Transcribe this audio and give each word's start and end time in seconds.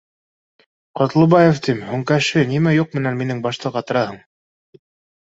—Ҡотлобаев, 1.01 1.61
тим, 1.69 1.85
һуң 1.91 2.03
Кәшфи, 2.13 2.49
нимә 2.55 2.75
юҡ 2.81 2.99
менән 3.01 3.23
минең 3.23 3.47
башты 3.49 3.77
ҡатыраһың 3.81 4.21